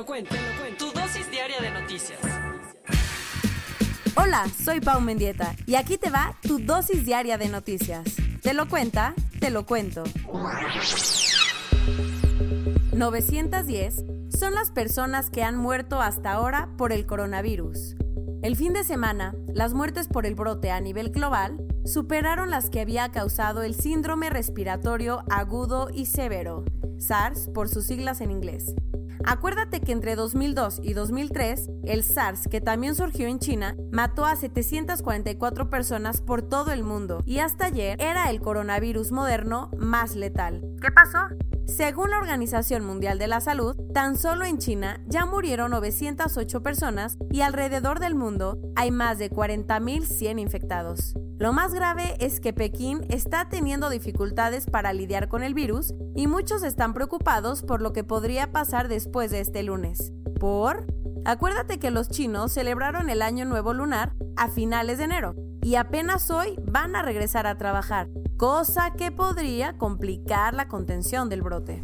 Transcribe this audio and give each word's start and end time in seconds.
Lo 0.00 0.06
cuento, 0.06 0.34
te 0.34 0.40
lo 0.40 0.58
cuento. 0.58 0.86
Tu 0.86 0.98
dosis 0.98 1.30
diaria 1.30 1.60
de 1.60 1.70
noticias. 1.72 2.18
Hola, 4.16 4.46
soy 4.64 4.80
Pau 4.80 4.98
Mendieta 5.02 5.54
y 5.66 5.74
aquí 5.74 5.98
te 5.98 6.08
va 6.08 6.38
tu 6.40 6.58
dosis 6.58 7.04
diaria 7.04 7.36
de 7.36 7.48
noticias. 7.48 8.04
Te 8.40 8.54
lo 8.54 8.66
cuenta, 8.66 9.12
te 9.40 9.50
lo 9.50 9.66
cuento. 9.66 10.04
910 12.94 14.04
son 14.30 14.54
las 14.54 14.70
personas 14.70 15.28
que 15.28 15.42
han 15.42 15.58
muerto 15.58 16.00
hasta 16.00 16.32
ahora 16.32 16.70
por 16.78 16.94
el 16.94 17.04
coronavirus. 17.04 17.96
El 18.42 18.56
fin 18.56 18.72
de 18.72 18.84
semana, 18.84 19.34
las 19.52 19.74
muertes 19.74 20.08
por 20.08 20.24
el 20.24 20.34
brote 20.34 20.70
a 20.70 20.80
nivel 20.80 21.10
global 21.10 21.62
superaron 21.84 22.50
las 22.50 22.70
que 22.70 22.80
había 22.80 23.10
causado 23.10 23.62
el 23.64 23.74
síndrome 23.74 24.30
respiratorio 24.30 25.24
agudo 25.28 25.90
y 25.92 26.06
severo, 26.06 26.64
SARS 26.96 27.50
por 27.52 27.68
sus 27.68 27.86
siglas 27.86 28.22
en 28.22 28.30
inglés. 28.30 28.74
Acuérdate 29.24 29.80
que 29.80 29.92
entre 29.92 30.16
2002 30.16 30.80
y 30.82 30.94
2003, 30.94 31.68
el 31.84 32.04
SARS, 32.04 32.48
que 32.48 32.60
también 32.60 32.94
surgió 32.94 33.26
en 33.26 33.38
China, 33.38 33.76
mató 33.92 34.24
a 34.24 34.36
744 34.36 35.70
personas 35.70 36.20
por 36.20 36.42
todo 36.42 36.72
el 36.72 36.84
mundo 36.84 37.22
y 37.26 37.38
hasta 37.38 37.66
ayer 37.66 38.00
era 38.00 38.30
el 38.30 38.40
coronavirus 38.40 39.12
moderno 39.12 39.70
más 39.76 40.16
letal. 40.16 40.62
¿Qué 40.80 40.90
pasó? 40.90 41.18
Según 41.66 42.10
la 42.10 42.18
Organización 42.18 42.84
Mundial 42.84 43.18
de 43.18 43.28
la 43.28 43.40
Salud, 43.40 43.76
tan 43.94 44.16
solo 44.16 44.44
en 44.44 44.58
China 44.58 45.00
ya 45.06 45.24
murieron 45.24 45.70
908 45.70 46.62
personas 46.62 47.16
y 47.30 47.42
alrededor 47.42 48.00
del 48.00 48.14
mundo 48.14 48.58
hay 48.74 48.90
más 48.90 49.18
de 49.18 49.30
40.100 49.30 50.40
infectados. 50.40 51.14
Lo 51.40 51.54
más 51.54 51.72
grave 51.72 52.16
es 52.20 52.38
que 52.38 52.52
Pekín 52.52 53.06
está 53.08 53.48
teniendo 53.48 53.88
dificultades 53.88 54.66
para 54.66 54.92
lidiar 54.92 55.28
con 55.28 55.42
el 55.42 55.54
virus 55.54 55.94
y 56.14 56.26
muchos 56.26 56.62
están 56.62 56.92
preocupados 56.92 57.62
por 57.62 57.80
lo 57.80 57.94
que 57.94 58.04
podría 58.04 58.52
pasar 58.52 58.88
después 58.88 59.30
de 59.30 59.40
este 59.40 59.62
lunes. 59.62 60.12
¿Por? 60.38 60.84
Acuérdate 61.24 61.78
que 61.78 61.90
los 61.90 62.10
chinos 62.10 62.52
celebraron 62.52 63.08
el 63.08 63.22
Año 63.22 63.46
Nuevo 63.46 63.72
Lunar 63.72 64.12
a 64.36 64.48
finales 64.48 64.98
de 64.98 65.04
enero 65.04 65.34
y 65.62 65.76
apenas 65.76 66.30
hoy 66.30 66.56
van 66.62 66.94
a 66.94 67.00
regresar 67.00 67.46
a 67.46 67.56
trabajar, 67.56 68.10
cosa 68.36 68.92
que 68.92 69.10
podría 69.10 69.78
complicar 69.78 70.52
la 70.52 70.68
contención 70.68 71.30
del 71.30 71.40
brote. 71.40 71.82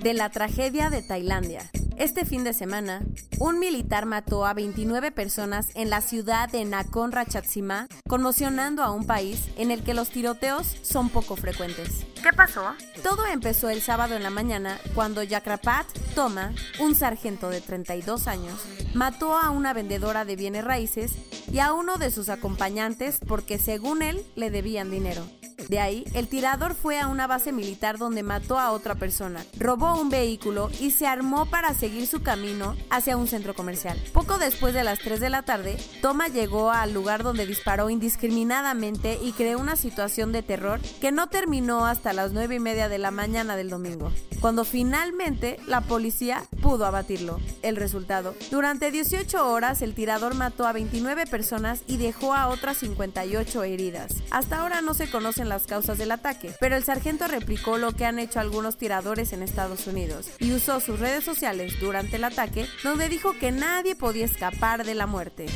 De 0.00 0.14
la 0.14 0.30
tragedia 0.30 0.90
de 0.90 1.02
Tailandia. 1.02 1.72
Este 2.02 2.24
fin 2.24 2.42
de 2.42 2.52
semana, 2.52 3.00
un 3.38 3.60
militar 3.60 4.06
mató 4.06 4.44
a 4.44 4.54
29 4.54 5.12
personas 5.12 5.68
en 5.76 5.88
la 5.88 6.00
ciudad 6.00 6.48
de 6.48 6.64
Nakhon 6.64 7.12
Ratchasima, 7.12 7.86
conmocionando 8.08 8.82
a 8.82 8.90
un 8.90 9.06
país 9.06 9.50
en 9.56 9.70
el 9.70 9.84
que 9.84 9.94
los 9.94 10.10
tiroteos 10.10 10.66
son 10.82 11.10
poco 11.10 11.36
frecuentes. 11.36 12.04
¿Qué 12.20 12.32
pasó? 12.32 12.64
Todo 13.04 13.24
empezó 13.26 13.70
el 13.70 13.80
sábado 13.80 14.16
en 14.16 14.24
la 14.24 14.30
mañana 14.30 14.80
cuando 14.96 15.22
Yakrapat 15.22 15.86
Toma, 16.16 16.52
un 16.80 16.96
sargento 16.96 17.50
de 17.50 17.60
32 17.60 18.26
años, 18.26 18.60
mató 18.94 19.36
a 19.36 19.50
una 19.50 19.72
vendedora 19.72 20.24
de 20.24 20.34
bienes 20.34 20.64
raíces 20.64 21.12
y 21.52 21.60
a 21.60 21.72
uno 21.72 21.98
de 21.98 22.10
sus 22.10 22.30
acompañantes 22.30 23.20
porque 23.28 23.60
según 23.60 24.02
él 24.02 24.26
le 24.34 24.50
debían 24.50 24.90
dinero. 24.90 25.22
De 25.68 25.78
ahí, 25.78 26.04
el 26.14 26.28
tirador 26.28 26.74
fue 26.74 26.98
a 26.98 27.08
una 27.08 27.26
base 27.26 27.52
militar 27.52 27.98
donde 27.98 28.22
mató 28.22 28.58
a 28.58 28.72
otra 28.72 28.94
persona, 28.94 29.44
robó 29.58 30.00
un 30.00 30.10
vehículo 30.10 30.70
y 30.80 30.90
se 30.90 31.06
armó 31.06 31.46
para 31.46 31.74
seguir 31.74 32.06
su 32.06 32.22
camino 32.22 32.76
hacia 32.90 33.16
un 33.16 33.28
centro 33.28 33.54
comercial. 33.54 33.98
Poco 34.12 34.38
después 34.38 34.74
de 34.74 34.84
las 34.84 34.98
3 34.98 35.20
de 35.20 35.30
la 35.30 35.42
tarde, 35.42 35.76
Toma 36.00 36.28
llegó 36.28 36.70
al 36.70 36.92
lugar 36.92 37.22
donde 37.22 37.46
disparó 37.46 37.90
indiscriminadamente 37.90 39.18
y 39.22 39.32
creó 39.32 39.58
una 39.58 39.76
situación 39.76 40.32
de 40.32 40.42
terror 40.42 40.80
que 41.00 41.12
no 41.12 41.28
terminó 41.28 41.86
hasta 41.86 42.12
las 42.12 42.32
9 42.32 42.56
y 42.56 42.60
media 42.60 42.88
de 42.88 42.98
la 42.98 43.10
mañana 43.10 43.56
del 43.56 43.70
domingo, 43.70 44.12
cuando 44.40 44.64
finalmente 44.64 45.58
la 45.66 45.80
policía 45.80 46.44
pudo 46.62 46.86
abatirlo. 46.86 47.38
El 47.60 47.76
resultado, 47.76 48.34
durante 48.50 48.90
18 48.90 49.50
horas 49.50 49.82
el 49.82 49.94
tirador 49.94 50.34
mató 50.34 50.66
a 50.66 50.72
29 50.72 51.26
personas 51.26 51.82
y 51.86 51.98
dejó 51.98 52.32
a 52.34 52.48
otras 52.48 52.78
58 52.78 53.64
heridas. 53.64 54.14
Hasta 54.30 54.60
ahora 54.60 54.80
no 54.80 54.94
se 54.94 55.10
conocen 55.10 55.50
las 55.50 55.66
causas 55.66 55.98
del 55.98 56.12
ataque, 56.12 56.54
pero 56.58 56.76
el 56.76 56.84
sargento 56.84 57.28
replicó 57.28 57.76
lo 57.76 57.92
que 57.92 58.06
han 58.06 58.18
hecho 58.18 58.40
algunos 58.40 58.78
tiradores 58.78 59.34
en 59.34 59.42
Estados 59.42 59.86
Unidos 59.86 60.30
y 60.38 60.54
usó 60.54 60.80
sus 60.80 60.98
redes 60.98 61.24
sociales 61.24 61.78
durante 61.80 62.16
el 62.16 62.24
ataque 62.24 62.66
donde 62.82 63.10
dijo 63.10 63.32
que 63.38 63.52
nadie 63.52 63.94
podía 63.94 64.24
escapar 64.24 64.86
de 64.86 64.94
la 64.94 65.06
muerte. 65.06 65.46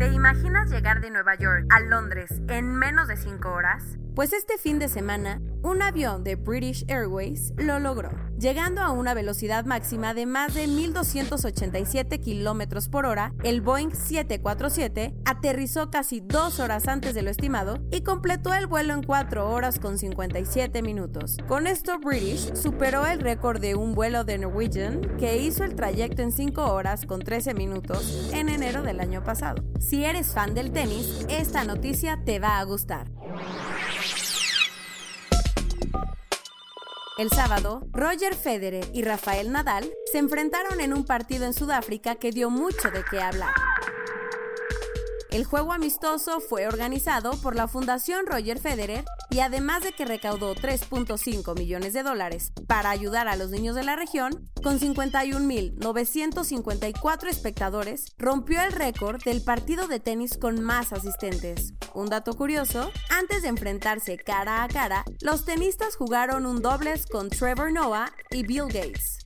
¿Te 0.00 0.06
imaginas 0.06 0.70
llegar 0.70 1.00
de 1.00 1.10
Nueva 1.10 1.34
York 1.34 1.66
a 1.68 1.80
Londres 1.80 2.30
en 2.48 2.74
menos 2.74 3.08
de 3.08 3.16
5 3.16 3.50
horas? 3.50 3.82
Pues 4.14 4.32
este 4.32 4.58
fin 4.58 4.78
de 4.78 4.88
semana, 4.88 5.40
un 5.62 5.82
avión 5.82 6.24
de 6.24 6.36
British 6.36 6.84
Airways 6.88 7.52
lo 7.56 7.78
logró, 7.78 8.10
llegando 8.38 8.80
a 8.80 8.90
una 8.90 9.14
velocidad 9.14 9.64
máxima 9.64 10.14
de 10.14 10.26
más 10.26 10.54
de 10.54 10.66
1.287 10.66 12.20
kilómetros 12.20 12.88
por 12.88 13.06
hora. 13.06 13.32
El 13.42 13.60
Boeing 13.60 13.90
747 13.90 15.14
aterrizó 15.24 15.90
casi 15.90 16.20
dos 16.20 16.60
horas 16.60 16.88
antes 16.88 17.14
de 17.14 17.22
lo 17.22 17.30
estimado 17.30 17.78
y 17.90 18.02
completó 18.02 18.54
el 18.54 18.66
vuelo 18.66 18.94
en 18.94 19.02
4 19.02 19.50
horas 19.50 19.78
con 19.78 19.98
57 19.98 20.82
minutos. 20.82 21.36
Con 21.46 21.66
esto, 21.66 21.98
British 21.98 22.54
superó 22.54 23.06
el 23.06 23.20
récord 23.20 23.60
de 23.60 23.74
un 23.74 23.94
vuelo 23.94 24.24
de 24.24 24.38
Norwegian 24.38 25.16
que 25.18 25.38
hizo 25.38 25.64
el 25.64 25.74
trayecto 25.74 26.22
en 26.22 26.32
5 26.32 26.72
horas 26.72 27.06
con 27.06 27.20
13 27.20 27.54
minutos 27.54 28.30
en 28.32 28.48
enero 28.48 28.82
del 28.82 29.00
año 29.00 29.22
pasado. 29.22 29.62
Si 29.78 30.04
eres 30.04 30.32
fan 30.32 30.54
del 30.54 30.72
tenis, 30.72 31.26
esta 31.28 31.64
noticia 31.64 32.18
te 32.24 32.38
va 32.38 32.58
a 32.58 32.64
gustar. 32.64 33.10
El 37.20 37.28
sábado, 37.28 37.86
Roger 37.92 38.34
Federer 38.34 38.88
y 38.94 39.02
Rafael 39.02 39.52
Nadal 39.52 39.92
se 40.10 40.16
enfrentaron 40.16 40.80
en 40.80 40.94
un 40.94 41.04
partido 41.04 41.44
en 41.44 41.52
Sudáfrica 41.52 42.14
que 42.14 42.32
dio 42.32 42.48
mucho 42.48 42.90
de 42.90 43.04
qué 43.10 43.20
hablar. 43.20 43.52
El 45.30 45.44
juego 45.44 45.72
amistoso 45.72 46.40
fue 46.40 46.66
organizado 46.66 47.40
por 47.40 47.54
la 47.54 47.68
Fundación 47.68 48.26
Roger 48.26 48.58
Federer 48.58 49.04
y 49.30 49.38
además 49.40 49.84
de 49.84 49.92
que 49.92 50.04
recaudó 50.04 50.56
3.5 50.56 51.56
millones 51.56 51.92
de 51.92 52.02
dólares 52.02 52.50
para 52.66 52.90
ayudar 52.90 53.28
a 53.28 53.36
los 53.36 53.50
niños 53.50 53.76
de 53.76 53.84
la 53.84 53.94
región, 53.94 54.50
con 54.60 54.80
51.954 54.80 57.28
espectadores, 57.28 58.12
rompió 58.18 58.60
el 58.60 58.72
récord 58.72 59.22
del 59.22 59.44
partido 59.44 59.86
de 59.86 60.00
tenis 60.00 60.36
con 60.36 60.60
más 60.60 60.92
asistentes. 60.92 61.74
Un 61.94 62.08
dato 62.08 62.34
curioso, 62.34 62.90
antes 63.08 63.42
de 63.42 63.48
enfrentarse 63.48 64.16
cara 64.16 64.64
a 64.64 64.68
cara, 64.68 65.04
los 65.20 65.44
tenistas 65.44 65.94
jugaron 65.94 66.44
un 66.44 66.60
dobles 66.60 67.06
con 67.06 67.30
Trevor 67.30 67.70
Noah 67.72 68.12
y 68.32 68.44
Bill 68.44 68.66
Gates. 68.66 69.18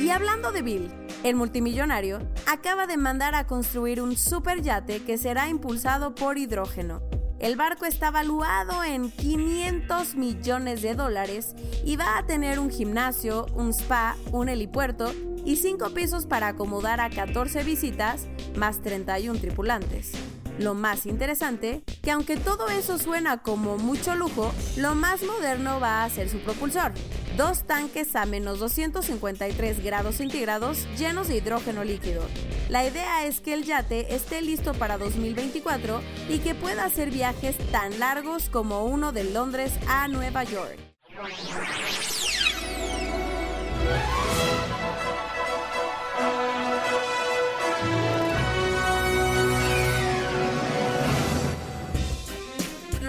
Y 0.00 0.10
hablando 0.10 0.50
de 0.50 0.62
Bill, 0.62 0.90
el 1.22 1.36
multimillonario 1.36 2.20
acaba 2.46 2.86
de 2.86 2.96
mandar 2.96 3.34
a 3.34 3.46
construir 3.46 4.00
un 4.00 4.16
superyate 4.16 5.02
que 5.02 5.18
será 5.18 5.48
impulsado 5.48 6.14
por 6.14 6.38
hidrógeno. 6.38 7.02
El 7.38 7.56
barco 7.56 7.86
está 7.86 8.10
valuado 8.10 8.84
en 8.84 9.10
500 9.10 10.14
millones 10.14 10.82
de 10.82 10.94
dólares 10.94 11.54
y 11.84 11.96
va 11.96 12.18
a 12.18 12.26
tener 12.26 12.58
un 12.58 12.70
gimnasio, 12.70 13.46
un 13.54 13.70
spa, 13.70 14.16
un 14.30 14.50
helipuerto 14.50 15.12
y 15.44 15.56
5 15.56 15.90
pisos 15.90 16.26
para 16.26 16.48
acomodar 16.48 17.00
a 17.00 17.08
14 17.08 17.64
visitas 17.64 18.26
más 18.56 18.82
31 18.82 19.40
tripulantes. 19.40 20.12
Lo 20.58 20.74
más 20.74 21.06
interesante, 21.06 21.82
que 22.02 22.10
aunque 22.10 22.36
todo 22.36 22.68
eso 22.68 22.98
suena 22.98 23.38
como 23.38 23.78
mucho 23.78 24.14
lujo, 24.14 24.52
lo 24.76 24.94
más 24.94 25.22
moderno 25.22 25.80
va 25.80 26.04
a 26.04 26.10
ser 26.10 26.28
su 26.28 26.38
propulsor. 26.40 26.92
Dos 27.40 27.62
tanques 27.62 28.14
a 28.16 28.26
menos 28.26 28.58
253 28.58 29.82
grados 29.82 30.16
centígrados 30.16 30.86
llenos 30.98 31.28
de 31.28 31.38
hidrógeno 31.38 31.84
líquido. 31.84 32.20
La 32.68 32.86
idea 32.86 33.24
es 33.24 33.40
que 33.40 33.54
el 33.54 33.64
yate 33.64 34.14
esté 34.14 34.42
listo 34.42 34.74
para 34.74 34.98
2024 34.98 36.02
y 36.28 36.40
que 36.40 36.54
pueda 36.54 36.84
hacer 36.84 37.10
viajes 37.10 37.56
tan 37.72 37.98
largos 37.98 38.50
como 38.50 38.84
uno 38.84 39.12
de 39.12 39.24
Londres 39.24 39.72
a 39.88 40.06
Nueva 40.08 40.44
York. 40.44 40.78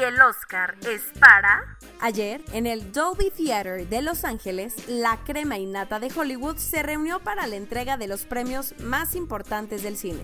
Y 0.02 0.04
el 0.04 0.20
Oscar 0.20 0.76
es 0.88 1.02
para... 1.20 1.78
Ayer, 2.00 2.44
en 2.54 2.66
el 2.66 2.92
Dolby 2.92 3.30
Theater 3.30 3.88
de 3.88 4.02
Los 4.02 4.24
Ángeles, 4.24 4.88
la 4.88 5.18
crema 5.24 5.60
innata 5.60 6.00
de 6.00 6.12
Hollywood 6.16 6.58
se 6.58 6.82
reunió 6.82 7.20
para 7.20 7.46
la 7.46 7.56
entrega 7.56 7.98
de 7.98 8.08
los 8.08 8.26
premios 8.26 8.74
más 8.80 9.14
importantes 9.14 9.84
del 9.84 9.98
cine. 9.98 10.24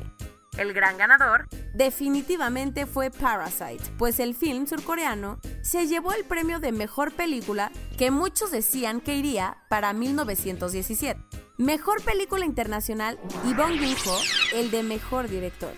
El 0.58 0.74
gran 0.74 0.98
ganador 0.98 1.48
definitivamente 1.76 2.88
fue 2.88 3.12
Parasite, 3.12 3.84
pues 4.00 4.20
el 4.20 4.34
film 4.34 4.66
surcoreano 4.66 5.40
se 5.62 5.86
llevó 5.86 6.14
el 6.14 6.26
premio 6.26 6.60
de 6.60 6.72
mejor 6.72 7.12
película 7.14 7.72
que 8.00 8.10
muchos 8.10 8.50
decían 8.50 9.00
que 9.00 9.14
iría 9.14 9.58
para 9.70 9.94
1917. 9.94 11.22
Mejor 11.58 12.04
película 12.04 12.46
internacional 12.46 13.20
y 13.46 13.54
Bong 13.54 13.78
Joon-ho 13.78 14.18
el 14.56 14.72
de 14.72 14.82
mejor 14.82 15.28
director. 15.28 15.74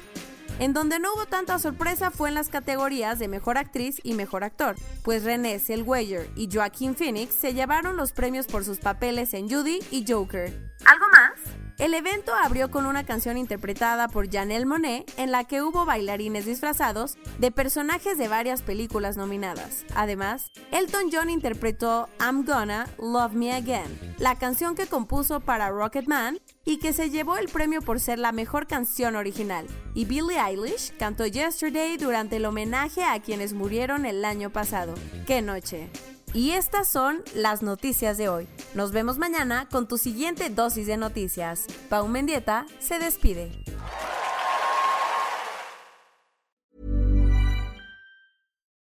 En 0.59 0.73
donde 0.73 0.99
no 0.99 1.13
hubo 1.13 1.25
tanta 1.25 1.57
sorpresa 1.57 2.11
fue 2.11 2.27
en 2.27 2.35
las 2.35 2.49
categorías 2.49 3.17
de 3.17 3.29
Mejor 3.29 3.57
Actriz 3.57 4.01
y 4.03 4.13
Mejor 4.13 4.43
Actor, 4.43 4.75
pues 5.03 5.23
René 5.23 5.57
Zellweger 5.57 6.29
y 6.35 6.49
Joaquin 6.51 6.95
Phoenix 6.95 7.33
se 7.33 7.53
llevaron 7.53 7.95
los 7.95 8.11
premios 8.11 8.45
por 8.45 8.65
sus 8.65 8.79
papeles 8.79 9.33
en 9.33 9.49
Judy 9.49 9.79
y 9.89 10.03
Joker. 10.05 10.53
El 11.79 11.93
evento 11.93 12.33
abrió 12.35 12.69
con 12.69 12.85
una 12.85 13.05
canción 13.05 13.37
interpretada 13.37 14.09
por 14.09 14.29
Janelle 14.29 14.65
Monet 14.65 15.09
en 15.17 15.31
la 15.31 15.45
que 15.45 15.61
hubo 15.61 15.85
bailarines 15.85 16.45
disfrazados 16.45 17.17
de 17.37 17.51
personajes 17.51 18.17
de 18.17 18.27
varias 18.27 18.61
películas 18.61 19.15
nominadas. 19.15 19.85
Además, 19.95 20.51
Elton 20.71 21.09
John 21.09 21.29
interpretó 21.29 22.09
I'm 22.19 22.43
Gonna 22.45 22.85
Love 22.97 23.31
Me 23.31 23.53
Again, 23.53 23.97
la 24.17 24.37
canción 24.37 24.75
que 24.75 24.87
compuso 24.87 25.39
para 25.39 25.69
Rocketman 25.69 26.39
y 26.65 26.79
que 26.79 26.91
se 26.91 27.11
llevó 27.11 27.37
el 27.37 27.47
premio 27.47 27.81
por 27.81 28.01
ser 28.01 28.19
la 28.19 28.33
mejor 28.33 28.67
canción 28.67 29.15
original. 29.15 29.65
Y 29.93 30.03
Billie 30.03 30.37
Eilish 30.37 30.93
cantó 30.97 31.27
Yesterday 31.27 31.95
durante 31.95 32.35
el 32.35 32.45
homenaje 32.45 33.05
a 33.05 33.21
quienes 33.21 33.53
murieron 33.53 34.05
el 34.05 34.25
año 34.25 34.49
pasado. 34.49 34.95
¡Qué 35.25 35.41
noche! 35.41 35.89
Y 36.33 36.51
estas 36.51 36.91
son 36.91 37.23
las 37.33 37.63
noticias 37.63 38.17
de 38.17 38.29
hoy. 38.29 38.47
Nos 38.75 38.91
vemos 38.91 39.17
mañana 39.17 39.67
con 39.71 39.87
tu 39.87 39.97
siguiente 39.97 40.49
dosis 40.49 40.85
de 40.85 40.97
noticias. 40.97 41.65
Pau 41.89 42.07
Mendieta 42.07 42.65
se 42.79 42.99
despide. 42.99 43.51